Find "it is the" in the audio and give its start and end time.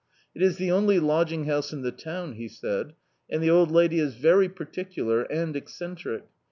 0.33-0.71